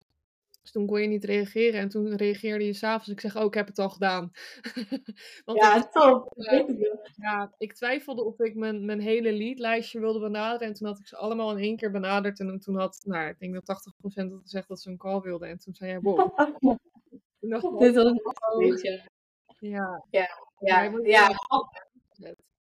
[0.61, 3.07] Dus toen kon je niet reageren en toen reageerde je s'avonds.
[3.07, 4.31] Ik zeg, oh, ik heb het al gedaan.
[5.45, 6.33] Want ja, ik, top.
[7.15, 10.67] ja, ik twijfelde of ik mijn, mijn hele leadlijstje wilde benaderen.
[10.67, 12.39] En toen had ik ze allemaal in één keer benaderd.
[12.39, 15.49] En toen had, nou, ik denk dat 80% had gezegd dat ze een call wilden.
[15.49, 16.37] En toen zei jij, wow.
[17.79, 18.21] Dit was een
[19.59, 20.05] Ja.
[20.09, 20.29] Ja.
[20.59, 20.91] Ja.
[21.03, 21.29] ja.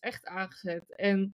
[0.00, 0.94] Echt aangezet.
[0.96, 1.34] En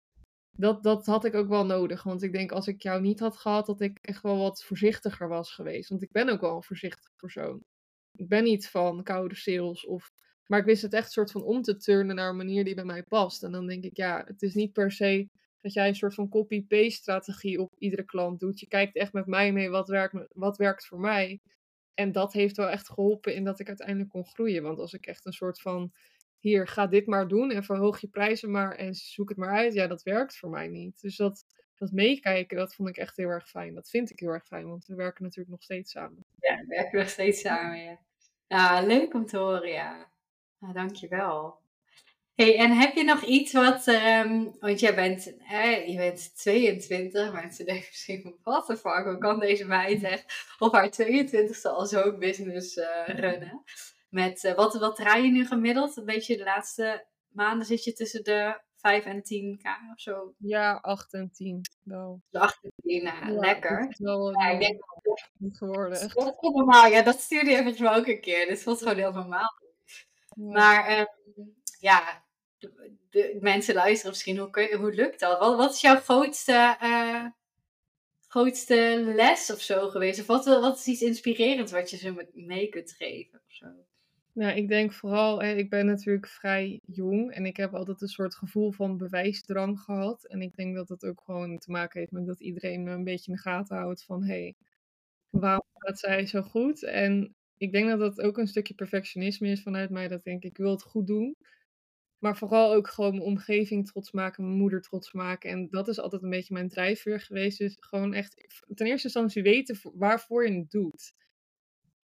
[0.58, 2.02] dat, dat had ik ook wel nodig.
[2.02, 5.28] Want ik denk, als ik jou niet had gehad, dat ik echt wel wat voorzichtiger
[5.28, 5.88] was geweest.
[5.88, 7.64] Want ik ben ook wel een voorzichtig persoon.
[8.12, 9.86] Ik ben niet van koude sales.
[9.86, 10.10] Of...
[10.46, 12.84] Maar ik wist het echt soort van om te turnen naar een manier die bij
[12.84, 13.42] mij past.
[13.42, 15.28] En dan denk ik, ja, het is niet per se
[15.60, 18.60] dat jij een soort van copy-paste strategie op iedere klant doet.
[18.60, 21.40] Je kijkt echt met mij mee wat werkt, wat werkt voor mij.
[21.94, 24.62] En dat heeft wel echt geholpen in dat ik uiteindelijk kon groeien.
[24.62, 25.92] Want als ik echt een soort van,
[26.38, 29.74] hier, ga dit maar doen en verhoog je prijzen maar en zoek het maar uit.
[29.74, 31.00] Ja, dat werkt voor mij niet.
[31.00, 33.74] Dus dat, dat meekijken, dat vond ik echt heel erg fijn.
[33.74, 36.24] Dat vind ik heel erg fijn, want we werken natuurlijk nog steeds samen.
[36.40, 37.98] Ja, we werken nog steeds samen, ja.
[38.46, 40.10] Ja, leuk om te horen, ja.
[40.58, 41.60] Nou, dankjewel.
[42.34, 47.32] Hey, en heb je nog iets wat, um, want jij bent, hè, je bent 22,
[47.32, 51.86] mensen denken misschien, wat de fuck, hoe kan deze meid echt op haar 22ste al
[51.86, 53.62] zo'n business uh, runnen?
[54.08, 55.96] Met, uh, wat, wat draai je nu gemiddeld?
[55.96, 60.34] Een beetje de laatste maanden zit je tussen de 5 en 10k of zo?
[60.38, 62.20] Ja, 8 en 10 wel.
[62.30, 63.80] De 8 en 10, nou, ja, lekker.
[63.80, 64.82] Dat is wel ja, ik denk
[65.38, 66.00] niet geworden.
[66.14, 68.46] Dat is normaal, ja, dat stuurde je mij ook een keer.
[68.46, 69.60] Dit voelt gewoon heel normaal.
[70.34, 70.44] Ja.
[70.44, 71.06] Maar um,
[71.80, 72.24] ja,
[72.58, 75.38] de, de, mensen luisteren misschien, hoe, kun hoe lukt dat?
[75.38, 77.26] Wat, wat is jouw grootste, uh,
[78.28, 80.20] grootste les of zo geweest?
[80.20, 83.42] Of wat, wat is iets inspirerends wat je ze mee kunt geven?
[83.46, 83.66] Of zo?
[84.38, 88.34] Nou, ik denk vooral, ik ben natuurlijk vrij jong en ik heb altijd een soort
[88.34, 90.26] gevoel van bewijsdrang gehad.
[90.26, 93.04] En ik denk dat dat ook gewoon te maken heeft met dat iedereen me een
[93.04, 94.54] beetje in de gaten houdt van, hé, hey,
[95.30, 96.84] waarom gaat zij zo goed?
[96.84, 100.42] En ik denk dat dat ook een stukje perfectionisme is vanuit mij, dat ik denk,
[100.42, 101.36] ik wil het goed doen.
[102.18, 105.50] Maar vooral ook gewoon mijn omgeving trots maken, mijn moeder trots maken.
[105.50, 107.58] En dat is altijd een beetje mijn drijfveer geweest.
[107.58, 108.34] Dus gewoon echt,
[108.74, 111.12] ten eerste instantie weten waarvoor je het doet.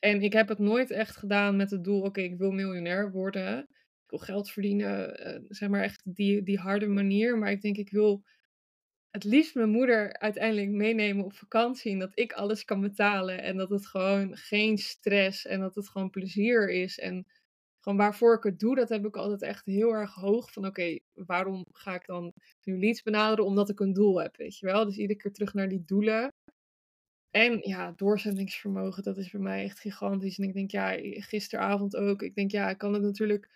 [0.04, 3.58] En ik heb het nooit echt gedaan met het doel, oké, ik wil miljonair worden.
[4.04, 7.38] Ik wil geld verdienen, uh, zeg maar echt die, die harde manier.
[7.38, 8.24] Maar ik denk, ik wil
[9.10, 11.92] het liefst mijn moeder uiteindelijk meenemen op vakantie.
[11.92, 13.42] En dat ik alles kan betalen.
[13.42, 16.98] En dat het gewoon geen stress en dat het gewoon plezier is.
[16.98, 17.26] En
[17.80, 20.52] gewoon waarvoor ik het doe, dat heb ik altijd echt heel erg hoog.
[20.52, 22.32] Van oké, waarom ga ik dan
[22.64, 23.44] nu leads benaderen?
[23.44, 24.84] Omdat ik een doel heb, weet je wel.
[24.84, 26.32] Dus iedere keer terug naar die doelen.
[27.34, 30.38] En ja, doorzettingsvermogen, dat is bij mij echt gigantisch.
[30.38, 32.22] En ik denk, ja, gisteravond ook.
[32.22, 33.48] Ik denk, ja, ik kan het natuurlijk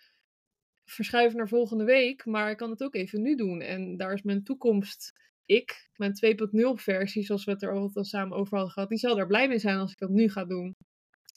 [0.85, 2.25] verschuiven naar volgende week.
[2.25, 3.61] Maar ik kan het ook even nu doen.
[3.61, 5.13] En daar is mijn toekomst,
[5.45, 8.89] ik, mijn 2.0 versie, zoals we het er altijd al samen over hadden gehad.
[8.89, 10.75] Die zal daar blij mee zijn als ik dat nu ga doen.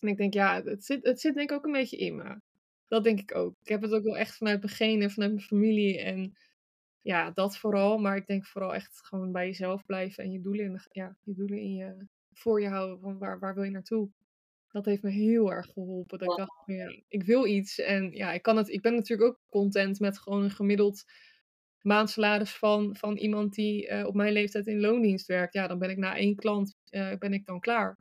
[0.00, 2.40] En ik denk, ja, het zit, het zit denk ik ook een beetje in me.
[2.88, 3.54] Dat denk ik ook.
[3.62, 6.00] Ik heb het ook wel echt vanuit mijn genen, vanuit mijn familie.
[6.00, 6.36] En
[7.02, 7.98] ja, dat vooral.
[7.98, 11.34] Maar ik denk vooral echt gewoon bij jezelf blijven en je doelen in, ja, je,
[11.34, 13.00] doelen in je, voor je houden.
[13.00, 14.10] Van waar, waar wil je naartoe?
[14.68, 16.18] Dat heeft me heel erg geholpen.
[16.18, 17.78] Dat ik dacht, ja, ik wil iets.
[17.78, 21.04] En ja, ik, kan het, ik ben natuurlijk ook content met gewoon een gemiddeld
[21.80, 25.54] maandsalaris van, van iemand die uh, op mijn leeftijd in loondienst werkt.
[25.54, 27.98] Ja, dan ben ik na één klant uh, ben ik dan klaar.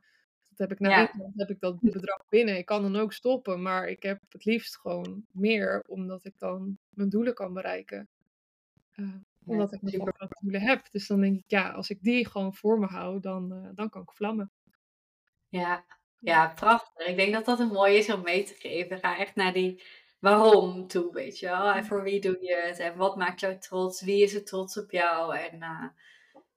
[0.48, 0.98] Dat heb ik na ja.
[0.98, 2.56] één klant heb ik dat bedrag binnen.
[2.56, 6.78] Ik kan dan ook stoppen, maar ik heb het liefst gewoon meer, omdat ik dan
[6.88, 8.08] mijn doelen kan bereiken.
[8.96, 10.90] Uh, omdat ik nog wat doelen heb.
[10.90, 13.88] Dus dan denk ik, ja, als ik die gewoon voor me hou, dan, uh, dan
[13.88, 14.50] kan ik vlammen.
[15.48, 15.84] Ja.
[16.18, 17.06] ja, prachtig.
[17.06, 18.98] Ik denk dat dat een mooi is om mee te geven.
[18.98, 19.82] Ga echt naar die
[20.18, 21.72] waarom toe, weet je wel.
[21.72, 22.78] En voor wie doe je het?
[22.78, 24.02] En wat maakt jou trots?
[24.02, 25.36] Wie is er trots op jou?
[25.36, 25.88] En uh,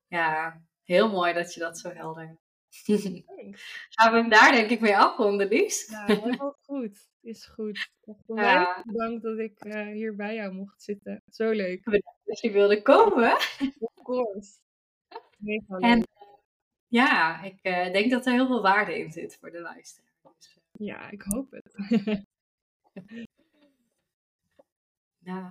[0.07, 2.37] ja, heel mooi dat je dat zo helder
[3.95, 5.87] Gaan we hem daar denk ik mee afronden, Lies?
[5.89, 7.09] Ja, helemaal goed.
[7.21, 7.89] Is goed.
[8.25, 8.83] Ja.
[8.85, 11.23] Bedankt dat ik uh, hier bij jou mocht zitten.
[11.31, 11.83] Zo leuk.
[11.83, 13.33] Bedankt dat je wilde komen.
[13.79, 14.57] Of course.
[15.79, 16.03] En
[16.87, 20.13] ja, ik uh, denk dat er heel veel waarde in zit voor de luisteraar.
[20.37, 21.75] Dus, ja, ik hoop het.
[25.25, 25.43] nou,